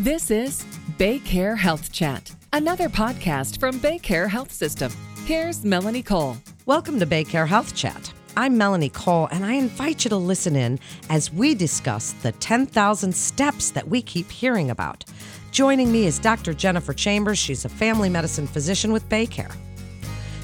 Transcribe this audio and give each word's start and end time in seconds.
This 0.00 0.30
is 0.30 0.64
Baycare 0.96 1.58
Health 1.58 1.92
Chat, 1.92 2.34
another 2.54 2.88
podcast 2.88 3.60
from 3.60 3.78
Baycare 3.80 4.30
Health 4.30 4.50
System. 4.50 4.90
Here's 5.26 5.62
Melanie 5.62 6.02
Cole. 6.02 6.38
Welcome 6.64 6.98
to 7.00 7.06
Baycare 7.06 7.46
Health 7.46 7.76
Chat. 7.76 8.10
I'm 8.34 8.56
Melanie 8.56 8.88
Cole, 8.88 9.28
and 9.30 9.44
I 9.44 9.52
invite 9.52 10.02
you 10.04 10.08
to 10.08 10.16
listen 10.16 10.56
in 10.56 10.78
as 11.10 11.30
we 11.30 11.54
discuss 11.54 12.12
the 12.22 12.32
10,000 12.32 13.14
steps 13.14 13.72
that 13.72 13.86
we 13.86 14.00
keep 14.00 14.30
hearing 14.30 14.70
about. 14.70 15.04
Joining 15.50 15.92
me 15.92 16.06
is 16.06 16.18
Dr. 16.18 16.54
Jennifer 16.54 16.94
Chambers. 16.94 17.38
She's 17.38 17.66
a 17.66 17.68
family 17.68 18.08
medicine 18.08 18.46
physician 18.46 18.92
with 18.92 19.06
Baycare. 19.10 19.54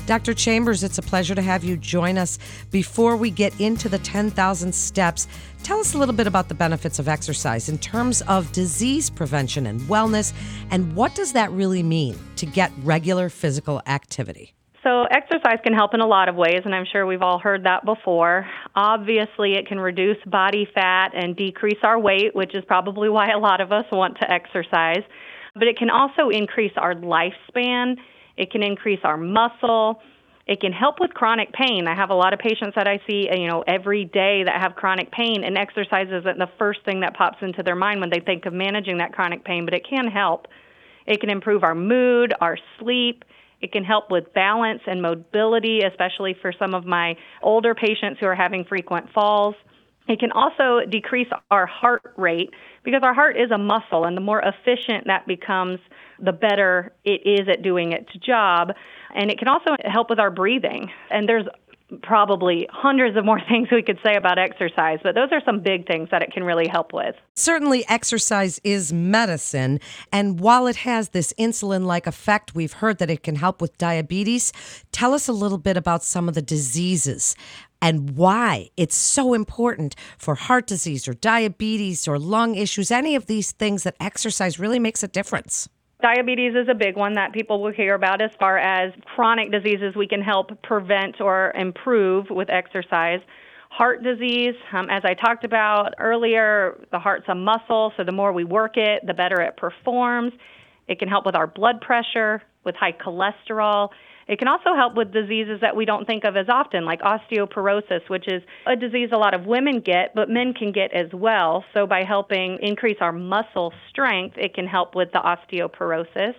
Dr. 0.07 0.35
Chambers, 0.35 0.85
it's 0.85 0.99
a 0.99 1.03
pleasure 1.03 1.35
to 1.35 1.43
have 1.43 1.65
you 1.65 1.77
join 1.77 2.17
us. 2.17 2.39
Before 2.71 3.17
we 3.17 3.29
get 3.29 3.61
into 3.61 3.89
the 3.89 3.99
10,000 3.99 4.73
steps, 4.73 5.27
tell 5.65 5.81
us 5.81 5.95
a 5.95 5.99
little 5.99 6.15
bit 6.15 6.29
about 6.29 6.49
the 6.49 6.55
benefits 6.55 7.01
of 7.01 7.09
exercise 7.09 7.69
in 7.69 7.77
terms 7.77 8.23
of 8.23 8.53
disease 8.53 9.11
prevention 9.11 9.67
and 9.67 9.81
wellness, 9.83 10.33
and 10.71 10.95
what 10.95 11.17
does 11.17 11.33
that 11.33 11.51
really 11.51 11.83
mean 11.83 12.17
to 12.37 12.47
get 12.47 12.71
regular 12.85 13.29
physical 13.29 13.83
activity? 13.87 14.55
So, 14.85 15.03
exercise 15.11 15.59
can 15.65 15.75
help 15.75 15.93
in 15.95 16.01
a 16.01 16.07
lot 16.07 16.29
of 16.29 16.37
ways, 16.37 16.61
and 16.65 16.73
I'm 16.73 16.87
sure 16.93 17.05
we've 17.05 17.23
all 17.23 17.41
heard 17.41 17.65
that 17.65 17.85
before. 17.85 18.47
Obviously, 18.77 19.55
it 19.55 19.67
can 19.67 19.81
reduce 19.81 20.19
body 20.25 20.69
fat 20.73 21.11
and 21.15 21.35
decrease 21.35 21.79
our 21.83 21.99
weight, 21.99 22.37
which 22.37 22.55
is 22.55 22.63
probably 22.69 23.09
why 23.09 23.31
a 23.33 23.39
lot 23.39 23.61
of 23.61 23.73
us 23.73 23.87
want 23.91 24.19
to 24.21 24.31
exercise. 24.31 25.03
But 25.55 25.65
it 25.65 25.77
can 25.77 25.91
also 25.91 26.29
increase 26.31 26.73
our 26.77 26.95
lifespan 26.95 27.97
it 28.37 28.51
can 28.51 28.63
increase 28.63 29.01
our 29.05 29.17
muscle. 29.17 30.01
It 30.47 30.61
can 30.61 30.73
help 30.73 31.01
with 31.01 31.13
chronic 31.13 31.53
pain. 31.53 31.89
I 31.89 31.95
have 31.97 32.11
a 32.11 32.15
lot 32.15 32.33
of 32.33 32.39
patients 32.39 32.75
that 32.77 32.87
I 32.87 33.01
see, 33.09 33.29
you 33.33 33.49
know, 33.49 33.65
every 33.67 34.05
day 34.05 34.45
that 34.45 34.61
have 34.61 34.77
chronic 34.77 35.11
pain, 35.11 35.43
and 35.43 35.59
exercise 35.59 36.07
isn't 36.09 36.39
the 36.39 36.49
first 36.59 36.85
thing 36.85 37.01
that 37.01 37.17
pops 37.17 37.39
into 37.43 37.63
their 37.65 37.75
mind 37.75 38.01
when 38.01 38.11
they 38.11 38.21
think 38.21 38.47
of 38.47 38.53
managing 38.53 38.99
that 38.99 39.13
chronic 39.13 39.45
pain, 39.45 39.65
but 39.65 39.75
it 39.75 39.85
can 39.89 40.07
help. 40.07 40.47
It 41.07 41.21
can 41.21 41.31
improve 41.31 41.65
our 41.65 41.75
mood, 41.75 42.33
our 42.41 42.59
sleep. 42.79 43.25
It 43.61 43.73
can 43.73 43.85
help 43.85 44.11
with 44.11 44.33
balance 44.35 44.83
and 44.87 45.01
mobility, 45.01 45.81
especially 45.81 46.37
for 46.41 46.53
some 46.53 46.75
of 46.75 46.85
my 46.85 47.17
older 47.43 47.75
patients 47.75 48.21
who 48.21 48.27
are 48.27 48.35
having 48.35 48.65
frequent 48.65 49.11
falls. 49.13 49.55
It 50.09 50.21
can 50.21 50.33
also 50.33 50.81
decrease 50.89 51.29
our 51.51 51.67
heart 51.67 52.15
rate 52.17 52.51
because 52.85 53.03
our 53.03 53.15
heart 53.15 53.37
is 53.37 53.51
a 53.51 53.59
muscle, 53.59 54.05
and 54.05 54.17
the 54.17 54.21
more 54.21 54.41
efficient 54.41 55.07
that 55.07 55.27
becomes, 55.27 55.81
the 56.21 56.33
better 56.33 56.93
it 57.05 57.23
is 57.25 57.49
at 57.49 57.63
doing 57.63 57.93
its 57.93 58.13
job. 58.25 58.73
And 59.15 59.31
it 59.31 59.39
can 59.39 59.49
also 59.49 59.77
help 59.85 60.09
with 60.09 60.21
our 60.21 60.31
breathing. 60.31 60.91
And 61.11 61.29
there's 61.29 61.47
probably 62.03 62.67
hundreds 62.71 63.17
of 63.17 63.25
more 63.25 63.41
things 63.49 63.69
we 63.71 63.83
could 63.83 63.99
say 64.05 64.17
about 64.17 64.39
exercise, 64.39 64.99
but 65.03 65.15
those 65.15 65.31
are 65.33 65.41
some 65.45 65.61
big 65.61 65.87
things 65.87 66.09
that 66.11 66.23
it 66.23 66.33
can 66.33 66.45
really 66.45 66.69
help 66.69 66.93
with. 66.93 67.15
Certainly, 67.35 67.85
exercise 67.89 68.61
is 68.65 68.93
medicine. 68.93 69.81
And 70.13 70.41
while 70.41 70.67
it 70.67 70.77
has 70.77 71.11
this 71.11 71.33
insulin 71.39 71.85
like 71.85 72.07
effect, 72.07 72.55
we've 72.55 72.75
heard 72.75 72.99
that 72.99 73.11
it 73.11 73.23
can 73.23 73.37
help 73.37 73.61
with 73.61 73.77
diabetes. 73.79 74.53
Tell 74.93 75.15
us 75.15 75.29
a 75.29 75.33
little 75.33 75.59
bit 75.59 75.77
about 75.77 76.03
some 76.03 76.29
of 76.29 76.35
the 76.35 76.43
diseases 76.43 77.37
and 77.81 78.17
why 78.17 78.71
it's 78.77 78.95
so 78.97 79.35
important 79.35 79.95
for 80.19 80.35
heart 80.35 80.67
disease 80.67 81.07
or 81.07 81.15
diabetes 81.15 82.09
or 82.09 82.19
lung 82.19 82.55
issues, 82.55 82.91
any 82.91 83.15
of 83.15 83.27
these 83.27 83.53
things 83.53 83.83
that 83.85 83.97
exercise 84.01 84.59
really 84.59 84.79
makes 84.79 85.03
a 85.03 85.09
difference. 85.09 85.69
Diabetes 86.03 86.55
is 86.55 86.69
a 86.69 86.75
big 86.75 86.97
one 86.97 87.15
that 87.15 87.33
people 87.33 87.63
will 87.63 87.73
hear 87.73 87.95
about 87.95 88.21
as 88.21 88.31
far 88.39 88.59
as 88.59 88.93
chronic 89.15 89.51
diseases 89.51 89.97
we 89.97 90.07
can 90.07 90.21
help 90.21 90.63
prevent 90.63 91.21
or 91.21 91.53
improve 91.55 92.27
with 92.29 92.51
exercise. 92.51 93.21
Heart 93.71 94.03
disease, 94.03 94.55
um, 94.73 94.89
as 94.91 95.03
I 95.05 95.15
talked 95.15 95.45
about 95.45 95.95
earlier, 95.99 96.79
the 96.93 96.99
heart's 96.99 97.27
a 97.29 97.35
muscle, 97.35 97.93
so 97.97 98.05
the 98.05 98.13
more 98.13 98.33
we 98.33 98.45
work 98.45 98.77
it, 98.77 99.07
the 99.07 99.15
better 99.15 99.41
it 99.41 99.57
performs. 99.57 100.33
It 100.87 100.99
can 100.99 101.09
help 101.09 101.27
with 101.27 101.35
our 101.35 101.47
blood 101.47 101.81
pressure, 101.81 102.43
with 102.65 102.75
high 102.77 102.93
cholesterol. 102.93 103.89
It 104.29 104.41
can 104.41 104.49
also 104.49 104.75
help 104.75 104.97
with 104.97 105.13
diseases 105.13 105.61
that 105.61 105.77
we 105.77 105.85
don't 105.85 106.05
think 106.05 106.25
of 106.25 106.37
as 106.37 106.49
often, 106.49 106.85
like 106.85 107.01
osteoporosis, 107.01 108.09
which 108.09 108.27
is 108.27 108.43
a 108.67 108.75
disease 108.75 109.11
a 109.13 109.17
lot 109.17 109.35
of 109.35 109.47
women 109.47 109.81
get, 109.81 110.15
but 110.17 110.29
men 110.29 110.53
can 110.53 110.73
get 110.73 110.93
as 110.93 111.13
well. 111.13 111.65
So, 111.73 111.87
by 111.87 112.03
helping 112.03 112.59
increase 112.61 112.97
our 113.01 113.13
muscle 113.13 113.73
strength, 113.89 114.37
it 114.37 114.53
can 114.55 114.67
help 114.67 114.97
with 114.97 115.13
the 115.13 115.21
osteoporosis. 115.21 116.35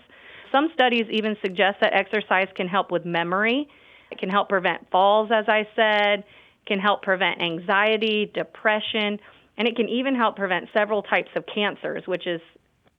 Some 0.52 0.70
studies 0.74 1.06
even 1.10 1.38
suggest 1.42 1.78
that 1.82 1.94
exercise 1.94 2.48
can 2.56 2.68
help 2.68 2.92
with 2.92 3.06
memory. 3.06 3.70
It 4.12 4.18
can 4.18 4.30
help 4.30 4.50
prevent 4.50 4.90
falls, 4.92 5.30
as 5.34 5.46
I 5.48 5.68
said, 5.76 6.24
can 6.66 6.80
help 6.80 7.02
prevent 7.02 7.42
anxiety, 7.42 8.30
depression, 8.34 9.20
and 9.58 9.68
it 9.68 9.76
can 9.76 9.88
even 9.90 10.16
help 10.16 10.36
prevent 10.36 10.68
several 10.74 11.04
types 11.04 11.30
of 11.36 11.46
cancers, 11.54 12.04
which 12.06 12.28
is 12.28 12.42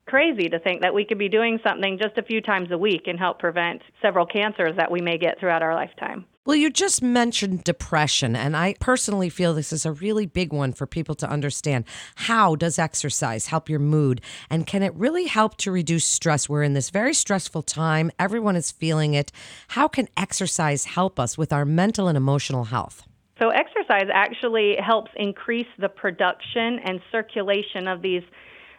crazy 0.09 0.49
to 0.49 0.59
think 0.59 0.81
that 0.81 0.95
we 0.95 1.05
could 1.05 1.19
be 1.19 1.29
doing 1.29 1.59
something 1.63 1.99
just 2.01 2.19
a 2.19 2.23
few 2.23 2.41
times 2.41 2.71
a 2.71 2.79
week 2.79 3.03
and 3.07 3.19
help 3.19 3.39
prevent 3.39 3.83
several 4.03 4.27
cancers 4.27 4.77
that 4.77 4.91
we 4.91 5.01
may 5.01 5.19
get 5.19 5.39
throughout 5.39 5.63
our 5.63 5.75
lifetime. 5.75 6.25
Well, 6.49 6.57
you 6.57 6.71
just 6.71 7.03
mentioned 7.03 7.65
depression, 7.65 8.35
and 8.35 8.57
I 8.57 8.75
personally 8.81 9.29
feel 9.29 9.53
this 9.53 9.71
is 9.71 9.85
a 9.85 9.93
really 9.93 10.25
big 10.25 10.51
one 10.51 10.73
for 10.73 10.87
people 10.87 11.15
to 11.17 11.29
understand. 11.29 11.85
How 12.15 12.57
does 12.57 12.79
exercise 12.79 13.49
help 13.49 13.69
your 13.69 13.81
mood? 13.81 14.23
And 14.49 14.67
can 14.67 14.83
it 14.83 14.95
really 14.95 15.27
help 15.27 15.59
to 15.59 15.71
reduce 15.71 16.07
stress? 16.07 16.49
We're 16.49 16.63
in 16.63 16.73
this 16.73 16.89
very 16.89 17.13
stressful 17.13 17.65
time, 17.65 18.11
everyone 18.19 18.57
is 18.57 18.71
feeling 18.71 19.13
it. 19.13 19.31
How 19.69 19.89
can 19.89 20.09
exercise 20.17 20.87
help 20.87 21.21
us 21.21 21.37
with 21.37 21.53
our 21.53 21.67
mental 21.67 22.09
and 22.09 22.17
emotional 22.17 22.65
health? 22.65 23.03
So, 23.39 23.51
exercise 23.51 24.09
actually 24.11 24.77
helps 24.83 25.11
increase 25.17 25.69
the 25.79 25.91
production 25.91 26.79
and 26.83 27.01
circulation 27.13 27.87
of 27.87 28.01
these 28.01 28.23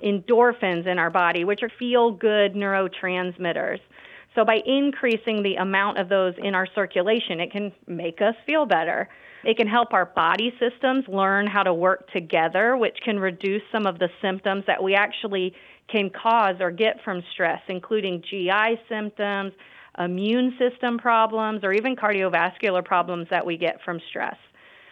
endorphins 0.04 0.88
in 0.88 1.00
our 1.00 1.10
body, 1.10 1.44
which 1.44 1.64
are 1.64 1.72
feel 1.80 2.12
good 2.12 2.54
neurotransmitters. 2.54 3.80
So, 4.36 4.46
by 4.46 4.62
increasing 4.66 5.44
the 5.44 5.56
amount 5.56 5.98
of 5.98 6.08
those 6.08 6.34
in 6.38 6.56
our 6.56 6.68
circulation, 6.76 7.40
it 7.40 7.52
can 7.52 7.72
make 7.88 8.22
us 8.22 8.36
feel 8.46 8.66
better. 8.66 9.10
It 9.44 9.58
can 9.58 9.68
help 9.68 9.94
our 9.94 10.06
body 10.06 10.54
systems 10.60 11.06
learn 11.08 11.48
how 11.48 11.64
to 11.64 11.74
work 11.74 12.12
together, 12.12 12.78
which 12.78 12.98
can 13.04 13.20
reduce 13.20 13.62
some 13.72 13.88
of 13.88 13.98
the 13.98 14.10
symptoms 14.22 14.66
that 14.68 14.84
we 14.84 14.96
actually 14.96 15.56
can 15.88 16.10
cause 16.10 16.56
or 16.60 16.72
get 16.72 17.02
from 17.04 17.24
stress, 17.32 17.62
including 17.68 18.22
GI 18.30 18.80
symptoms, 18.88 19.54
immune 19.98 20.58
system 20.60 20.98
problems, 20.98 21.64
or 21.64 21.74
even 21.74 21.96
cardiovascular 21.96 22.84
problems 22.84 23.28
that 23.32 23.46
we 23.46 23.58
get 23.58 23.82
from 23.84 24.00
stress. 24.10 24.36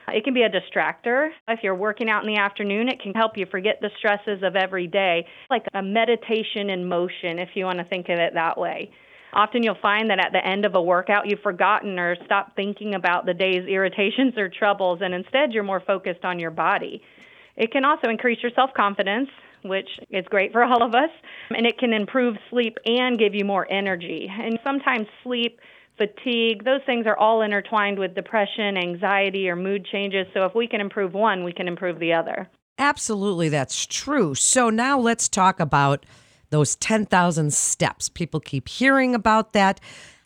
It 0.09 0.23
can 0.23 0.33
be 0.33 0.43
a 0.43 0.49
distractor. 0.49 1.29
If 1.49 1.59
you're 1.63 1.75
working 1.75 2.09
out 2.09 2.23
in 2.23 2.33
the 2.33 2.39
afternoon, 2.39 2.87
it 2.87 3.01
can 3.01 3.13
help 3.13 3.37
you 3.37 3.45
forget 3.45 3.79
the 3.81 3.89
stresses 3.97 4.41
of 4.41 4.55
every 4.55 4.87
day, 4.87 5.25
like 5.49 5.63
a 5.73 5.81
meditation 5.81 6.69
in 6.69 6.87
motion, 6.87 7.39
if 7.39 7.49
you 7.55 7.65
want 7.65 7.79
to 7.79 7.85
think 7.85 8.07
of 8.07 8.17
it 8.17 8.33
that 8.33 8.57
way. 8.57 8.89
Often 9.33 9.63
you'll 9.63 9.77
find 9.81 10.09
that 10.09 10.19
at 10.19 10.31
the 10.31 10.45
end 10.45 10.65
of 10.65 10.75
a 10.75 10.81
workout, 10.81 11.29
you've 11.29 11.41
forgotten 11.41 11.99
or 11.99 12.15
stopped 12.25 12.55
thinking 12.55 12.95
about 12.95 13.25
the 13.25 13.33
day's 13.33 13.67
irritations 13.67 14.37
or 14.37 14.49
troubles, 14.49 14.99
and 15.01 15.13
instead 15.13 15.51
you're 15.51 15.63
more 15.63 15.81
focused 15.85 16.23
on 16.23 16.39
your 16.39 16.51
body. 16.51 17.01
It 17.57 17.71
can 17.71 17.83
also 17.83 18.09
increase 18.09 18.39
your 18.41 18.51
self 18.55 18.69
confidence, 18.75 19.29
which 19.63 19.89
is 20.09 20.25
great 20.29 20.53
for 20.53 20.63
all 20.63 20.83
of 20.83 20.95
us, 20.95 21.09
and 21.49 21.65
it 21.65 21.77
can 21.77 21.91
improve 21.91 22.37
sleep 22.49 22.77
and 22.85 23.19
give 23.19 23.35
you 23.35 23.43
more 23.43 23.69
energy. 23.69 24.31
And 24.31 24.57
sometimes 24.63 25.07
sleep 25.23 25.59
fatigue, 25.97 26.63
those 26.63 26.81
things 26.85 27.05
are 27.05 27.17
all 27.17 27.41
intertwined 27.41 27.99
with 27.99 28.15
depression, 28.15 28.77
anxiety, 28.77 29.49
or 29.49 29.55
mood 29.55 29.85
changes. 29.91 30.27
So 30.33 30.45
if 30.45 30.55
we 30.55 30.67
can 30.67 30.81
improve 30.81 31.13
one, 31.13 31.43
we 31.43 31.53
can 31.53 31.67
improve 31.67 31.99
the 31.99 32.13
other. 32.13 32.49
Absolutely, 32.77 33.49
that's 33.49 33.85
true. 33.85 34.35
So 34.35 34.69
now 34.69 34.99
let's 34.99 35.27
talk 35.27 35.59
about 35.59 36.05
those 36.49 36.75
10,000 36.75 37.53
steps. 37.53 38.09
People 38.09 38.39
keep 38.39 38.69
hearing 38.69 39.15
about 39.15 39.53
that. 39.53 39.79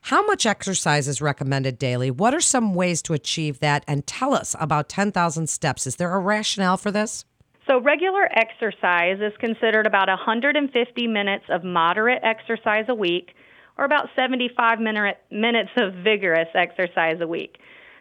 How 0.05 0.25
much 0.25 0.45
exercise 0.45 1.07
is 1.07 1.21
recommended 1.21 1.77
daily? 1.77 2.11
What 2.11 2.33
are 2.33 2.41
some 2.41 2.73
ways 2.73 3.01
to 3.03 3.13
achieve 3.13 3.59
that? 3.59 3.83
And 3.87 4.05
tell 4.05 4.33
us 4.33 4.55
about 4.59 4.89
10,000 4.89 5.47
steps. 5.47 5.87
Is 5.87 5.95
there 5.95 6.13
a 6.13 6.19
rationale 6.19 6.77
for 6.77 6.91
this? 6.91 7.25
So, 7.67 7.79
regular 7.79 8.27
exercise 8.35 9.19
is 9.21 9.33
considered 9.39 9.85
about 9.85 10.07
150 10.07 11.07
minutes 11.07 11.45
of 11.49 11.63
moderate 11.63 12.23
exercise 12.23 12.85
a 12.89 12.95
week 12.95 13.35
or 13.81 13.85
about 13.85 14.09
75 14.15 14.79
minute, 14.79 15.17
minutes 15.31 15.71
of 15.77 16.03
vigorous 16.03 16.47
exercise 16.53 17.17
a 17.19 17.27
week. 17.27 17.57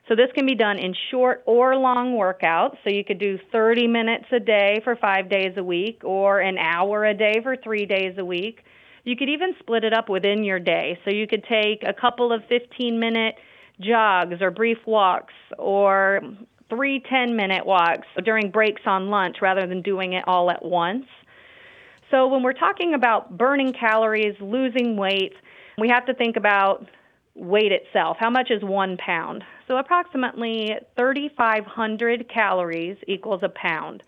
So 0.08 0.14
this 0.14 0.28
can 0.34 0.44
be 0.44 0.54
done 0.54 0.78
in 0.78 0.94
short 1.10 1.42
or 1.46 1.74
long 1.74 2.18
workouts. 2.18 2.76
So 2.84 2.90
you 2.90 3.02
could 3.02 3.18
do 3.18 3.38
30 3.50 3.86
minutes 3.86 4.26
a 4.30 4.40
day 4.40 4.82
for 4.84 4.94
five 4.94 5.30
days 5.30 5.54
a 5.56 5.64
week 5.64 6.02
or 6.04 6.40
an 6.40 6.58
hour 6.58 7.06
a 7.06 7.14
day 7.14 7.40
for 7.42 7.56
three 7.56 7.86
days 7.86 8.16
a 8.18 8.24
week. 8.24 8.60
You 9.04 9.16
could 9.16 9.30
even 9.30 9.54
split 9.58 9.82
it 9.84 9.94
up 9.94 10.10
within 10.10 10.44
your 10.44 10.58
day. 10.58 10.98
So 11.06 11.10
you 11.10 11.26
could 11.26 11.44
take 11.44 11.82
a 11.82 11.94
couple 11.98 12.30
of 12.30 12.42
15 12.50 13.00
minute 13.00 13.36
jogs 13.80 14.42
or 14.42 14.50
brief 14.50 14.78
walks 14.86 15.32
or 15.58 16.20
three 16.68 17.02
10 17.08 17.36
minute 17.36 17.64
walks 17.64 18.06
during 18.22 18.50
breaks 18.50 18.82
on 18.84 19.08
lunch 19.08 19.36
rather 19.40 19.66
than 19.66 19.80
doing 19.80 20.12
it 20.12 20.24
all 20.26 20.50
at 20.50 20.62
once. 20.62 21.06
So 22.10 22.26
when 22.26 22.42
we're 22.42 22.52
talking 22.52 22.92
about 22.92 23.38
burning 23.38 23.72
calories, 23.72 24.34
losing 24.40 24.98
weight, 24.98 25.32
we 25.78 25.88
have 25.88 26.06
to 26.06 26.14
think 26.14 26.36
about 26.36 26.86
weight 27.34 27.72
itself. 27.72 28.16
How 28.18 28.30
much 28.30 28.50
is 28.50 28.62
one 28.62 28.96
pound? 28.96 29.44
So, 29.68 29.76
approximately 29.76 30.74
3,500 30.96 32.28
calories 32.32 32.96
equals 33.06 33.42
a 33.42 33.48
pound. 33.48 34.02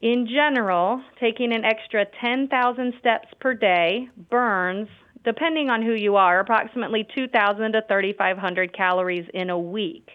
In 0.00 0.28
general, 0.28 1.02
taking 1.18 1.52
an 1.52 1.64
extra 1.64 2.06
10,000 2.20 2.94
steps 3.00 3.28
per 3.40 3.52
day 3.54 4.08
burns, 4.30 4.88
depending 5.24 5.70
on 5.70 5.82
who 5.82 5.92
you 5.92 6.16
are, 6.16 6.40
approximately 6.40 7.06
2,000 7.14 7.72
to 7.72 7.82
3,500 7.88 8.76
calories 8.76 9.28
in 9.34 9.50
a 9.50 9.58
week. 9.58 10.08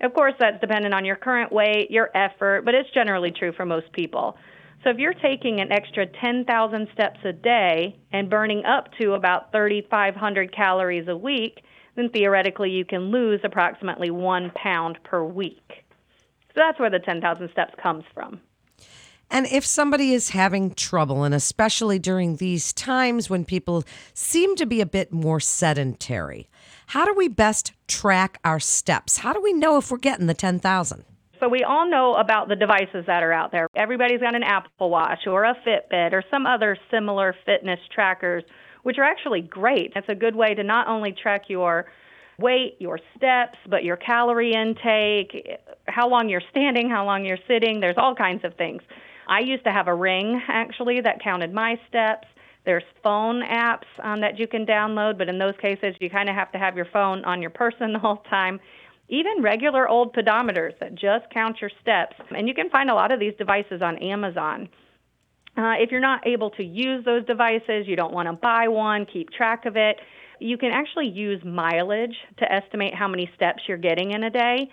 Of 0.00 0.12
course, 0.12 0.34
that's 0.38 0.60
dependent 0.60 0.92
on 0.92 1.04
your 1.04 1.16
current 1.16 1.50
weight, 1.52 1.90
your 1.90 2.10
effort, 2.14 2.64
but 2.64 2.74
it's 2.74 2.90
generally 2.90 3.30
true 3.30 3.52
for 3.52 3.64
most 3.64 3.90
people. 3.92 4.36
So 4.84 4.90
if 4.90 4.98
you're 4.98 5.14
taking 5.14 5.60
an 5.60 5.72
extra 5.72 6.06
10,000 6.06 6.88
steps 6.92 7.20
a 7.24 7.32
day 7.32 7.98
and 8.12 8.28
burning 8.28 8.66
up 8.66 8.88
to 9.00 9.14
about 9.14 9.50
3,500 9.50 10.54
calories 10.54 11.08
a 11.08 11.16
week, 11.16 11.64
then 11.96 12.10
theoretically 12.10 12.70
you 12.70 12.84
can 12.84 13.10
lose 13.10 13.40
approximately 13.44 14.10
one 14.10 14.52
pound 14.54 14.98
per 15.02 15.24
week. 15.24 15.84
So 16.48 16.56
that's 16.56 16.78
where 16.78 16.90
the 16.90 16.98
10,000 16.98 17.48
steps 17.50 17.72
comes 17.82 18.04
from. 18.12 18.40
And 19.30 19.46
if 19.46 19.64
somebody 19.64 20.12
is 20.12 20.28
having 20.30 20.74
trouble, 20.74 21.24
and 21.24 21.34
especially 21.34 21.98
during 21.98 22.36
these 22.36 22.74
times 22.74 23.30
when 23.30 23.46
people 23.46 23.84
seem 24.12 24.54
to 24.56 24.66
be 24.66 24.82
a 24.82 24.86
bit 24.86 25.12
more 25.12 25.40
sedentary, 25.40 26.50
how 26.88 27.06
do 27.06 27.14
we 27.14 27.28
best 27.28 27.72
track 27.88 28.38
our 28.44 28.60
steps? 28.60 29.16
How 29.18 29.32
do 29.32 29.40
we 29.40 29.54
know 29.54 29.78
if 29.78 29.90
we're 29.90 29.96
getting 29.96 30.26
the 30.26 30.34
10,000? 30.34 31.04
So 31.40 31.48
we 31.48 31.64
all 31.64 31.88
know 31.88 32.14
about 32.14 32.48
the 32.48 32.56
devices 32.56 33.04
that 33.06 33.22
are 33.22 33.32
out 33.32 33.52
there. 33.52 33.66
Everybody's 33.76 34.20
got 34.20 34.34
an 34.34 34.42
Apple 34.42 34.90
Watch 34.90 35.26
or 35.26 35.44
a 35.44 35.54
Fitbit 35.66 36.12
or 36.12 36.22
some 36.30 36.46
other 36.46 36.76
similar 36.90 37.34
fitness 37.44 37.80
trackers, 37.92 38.44
which 38.82 38.98
are 38.98 39.04
actually 39.04 39.40
great. 39.42 39.92
It's 39.96 40.08
a 40.08 40.14
good 40.14 40.36
way 40.36 40.54
to 40.54 40.62
not 40.62 40.88
only 40.88 41.12
track 41.12 41.44
your 41.48 41.86
weight, 42.38 42.76
your 42.78 42.98
steps, 43.16 43.58
but 43.68 43.84
your 43.84 43.96
calorie 43.96 44.52
intake, 44.52 45.58
how 45.86 46.08
long 46.08 46.28
you're 46.28 46.42
standing, 46.50 46.88
how 46.90 47.04
long 47.04 47.24
you're 47.24 47.38
sitting. 47.48 47.80
There's 47.80 47.96
all 47.98 48.14
kinds 48.14 48.44
of 48.44 48.54
things. 48.56 48.82
I 49.28 49.40
used 49.40 49.64
to 49.64 49.72
have 49.72 49.88
a 49.88 49.94
ring 49.94 50.40
actually 50.48 51.00
that 51.00 51.22
counted 51.22 51.52
my 51.52 51.78
steps. 51.88 52.26
There's 52.64 52.84
phone 53.02 53.42
apps 53.42 53.84
um, 54.02 54.20
that 54.22 54.38
you 54.38 54.46
can 54.46 54.64
download, 54.64 55.18
but 55.18 55.28
in 55.28 55.38
those 55.38 55.54
cases, 55.60 55.94
you 56.00 56.08
kind 56.08 56.28
of 56.28 56.34
have 56.34 56.50
to 56.52 56.58
have 56.58 56.76
your 56.76 56.86
phone 56.92 57.24
on 57.24 57.42
your 57.42 57.50
person 57.50 57.92
the 57.92 57.98
whole 57.98 58.22
time. 58.30 58.58
Even 59.08 59.42
regular 59.42 59.88
old 59.88 60.14
pedometers 60.14 60.78
that 60.80 60.94
just 60.94 61.28
count 61.32 61.60
your 61.60 61.70
steps. 61.82 62.16
And 62.34 62.48
you 62.48 62.54
can 62.54 62.70
find 62.70 62.90
a 62.90 62.94
lot 62.94 63.12
of 63.12 63.20
these 63.20 63.34
devices 63.36 63.82
on 63.82 63.98
Amazon. 63.98 64.68
Uh, 65.56 65.74
if 65.78 65.90
you're 65.90 66.00
not 66.00 66.26
able 66.26 66.50
to 66.50 66.64
use 66.64 67.04
those 67.04 67.24
devices, 67.26 67.86
you 67.86 67.96
don't 67.96 68.12
want 68.12 68.26
to 68.26 68.32
buy 68.32 68.66
one, 68.66 69.06
keep 69.06 69.30
track 69.30 69.66
of 69.66 69.76
it, 69.76 69.96
you 70.40 70.58
can 70.58 70.72
actually 70.72 71.08
use 71.08 71.42
mileage 71.44 72.16
to 72.38 72.52
estimate 72.52 72.94
how 72.94 73.06
many 73.06 73.30
steps 73.36 73.62
you're 73.68 73.78
getting 73.78 74.10
in 74.10 74.24
a 74.24 74.30
day. 74.30 74.68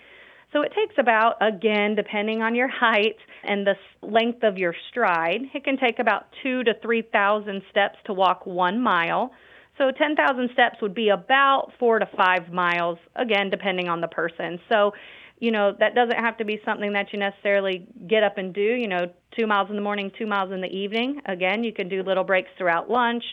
So 0.52 0.60
it 0.60 0.72
takes 0.74 0.94
about, 0.98 1.36
again, 1.40 1.94
depending 1.94 2.42
on 2.42 2.54
your 2.54 2.68
height 2.68 3.16
and 3.42 3.66
the 3.66 3.74
length 4.02 4.42
of 4.42 4.58
your 4.58 4.74
stride, 4.90 5.40
it 5.54 5.64
can 5.64 5.78
take 5.78 5.98
about 5.98 6.26
two 6.42 6.62
to 6.64 6.74
3,000 6.82 7.62
steps 7.70 7.96
to 8.06 8.12
walk 8.12 8.44
one 8.44 8.80
mile. 8.80 9.32
So 9.78 9.90
10,000 9.90 10.50
steps 10.52 10.80
would 10.82 10.94
be 10.94 11.08
about 11.08 11.72
four 11.78 11.98
to 11.98 12.06
five 12.16 12.52
miles, 12.52 12.98
again, 13.16 13.50
depending 13.50 13.88
on 13.88 14.00
the 14.00 14.08
person. 14.08 14.60
So, 14.68 14.92
you 15.38 15.50
know, 15.50 15.74
that 15.80 15.94
doesn't 15.94 16.18
have 16.18 16.36
to 16.38 16.44
be 16.44 16.60
something 16.64 16.92
that 16.92 17.12
you 17.12 17.18
necessarily 17.18 17.86
get 18.06 18.22
up 18.22 18.38
and 18.38 18.54
do, 18.54 18.60
you 18.60 18.86
know, 18.86 19.10
two 19.36 19.46
miles 19.46 19.70
in 19.70 19.76
the 19.76 19.82
morning, 19.82 20.12
two 20.16 20.26
miles 20.26 20.52
in 20.52 20.60
the 20.60 20.68
evening. 20.68 21.20
Again, 21.26 21.64
you 21.64 21.72
can 21.72 21.88
do 21.88 22.02
little 22.02 22.24
breaks 22.24 22.50
throughout 22.58 22.90
lunch. 22.90 23.24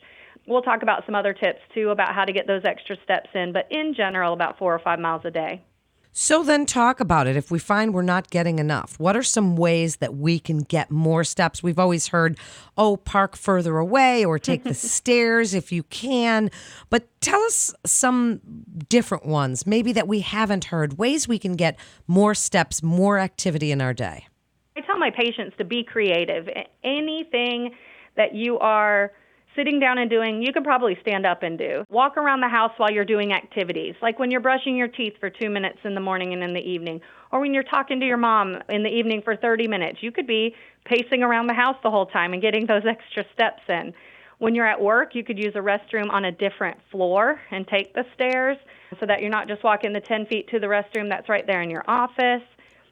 We'll 0.48 0.62
talk 0.62 0.82
about 0.82 1.06
some 1.06 1.14
other 1.14 1.34
tips 1.34 1.60
too 1.76 1.90
about 1.90 2.16
how 2.16 2.26
to 2.26 2.34
get 2.34 2.48
those 2.48 2.64
extra 2.66 2.96
steps 3.04 3.30
in, 3.36 3.54
but 3.54 3.68
in 3.70 3.94
general, 3.94 4.34
about 4.34 4.58
four 4.58 4.74
or 4.74 4.80
five 4.80 5.00
miles 5.00 5.22
a 5.26 5.32
day. 5.32 5.62
So 6.12 6.44
then 6.44 6.66
talk 6.66 7.00
about 7.00 7.28
it. 7.28 7.38
If 7.38 7.52
we 7.52 7.60
find 7.60 7.94
we're 7.94 8.02
not 8.02 8.30
getting 8.30 8.60
enough, 8.60 9.00
what 9.00 9.16
are 9.16 9.24
some 9.24 9.56
ways 9.56 9.98
that 9.98 10.16
we 10.16 10.40
can 10.40 10.60
get 10.60 10.90
more 10.90 11.24
steps? 11.24 11.62
We've 11.62 11.78
always 11.80 12.08
heard, 12.08 12.38
oh, 12.78 12.98
park 12.98 13.36
further 13.36 13.78
away 13.78 14.26
or 14.26 14.40
take 14.40 14.64
the 14.64 14.74
stairs 14.74 15.54
if 15.54 15.72
you 15.72 15.84
can. 15.84 16.50
But 16.90 17.08
tell 17.22 17.42
us 17.44 17.74
some 17.86 18.42
different 18.90 19.26
ones, 19.26 19.68
maybe 19.68 19.94
that 19.94 20.08
we 20.08 20.22
haven't 20.22 20.66
heard, 20.66 20.98
ways 20.98 21.28
we 21.28 21.38
can 21.40 21.56
get 21.56 21.78
more 22.08 22.34
steps, 22.34 22.82
more 22.82 23.20
activity 23.20 23.72
in 23.72 23.80
our 23.80 23.94
day. 23.94 24.28
I 24.76 24.82
tell 24.82 24.98
my 24.98 25.12
patients 25.12 25.56
to 25.58 25.64
be 25.64 25.84
creative. 25.84 26.50
Anything 26.84 27.76
that 28.16 28.34
you 28.34 28.58
are 28.60 29.12
sitting 29.56 29.80
down 29.80 29.98
and 29.98 30.10
doing, 30.10 30.42
you 30.42 30.54
could 30.54 30.64
probably 30.64 30.98
stand 31.02 31.26
up 31.26 31.44
and 31.44 31.58
do. 31.58 31.84
Walk 31.90 32.18
around 32.18 32.42
the 32.42 32.48
house 32.48 32.72
while 32.78 32.92
you're 32.92 33.06
doing 33.06 33.34
activities, 33.34 33.96
like 34.02 34.20
when 34.20 34.32
you're 34.32 34.42
brushing 34.42 34.76
your 34.76 34.88
teeth 34.88 35.14
for 35.20 35.30
two 35.30 35.50
minutes 35.50 35.80
in 35.84 35.96
the 35.96 36.02
morning 36.02 36.34
and 36.34 36.44
in 36.44 36.54
the 36.54 36.62
evening, 36.62 37.02
or 37.32 37.40
when 37.40 37.54
you're 37.54 37.64
talking 37.64 38.00
to 38.00 38.06
your 38.06 38.18
mom 38.18 38.58
in 38.70 38.84
the 38.84 38.90
evening 38.90 39.22
for 39.24 39.36
30 39.36 39.68
minutes. 39.68 40.00
You 40.02 40.12
could 40.12 40.28
be 40.28 40.56
pacing 40.86 41.24
around 41.24 41.48
the 41.48 41.54
house 41.54 41.78
the 41.84 41.92
whole 41.92 42.06
time 42.06 42.34
and 42.34 42.42
getting 42.42 42.66
those 42.66 42.84
extra 42.88 43.24
steps 43.34 43.64
in. 43.68 43.94
When 44.38 44.56
you're 44.56 44.68
at 44.68 44.82
work, 44.82 45.16
you 45.16 45.24
could 45.24 45.38
use 45.38 45.54
a 45.56 45.60
restroom 45.60 46.10
on 46.10 46.24
a 46.26 46.32
different 46.32 46.78
floor 46.92 47.42
and 47.52 47.68
take 47.68 47.94
the 47.94 48.06
stairs 48.16 48.58
so 49.00 49.06
that 49.06 49.20
you're 49.20 49.30
not 49.30 49.50
just 49.50 49.64
walking 49.64 49.92
the 49.92 50.00
10 50.00 50.28
feet 50.28 50.48
to 50.50 50.60
the 50.60 50.68
restroom 50.68 51.10
that's 51.10 51.28
right 51.28 51.46
there 51.46 51.62
in 51.62 51.70
your 51.70 51.84
office. 51.88 52.44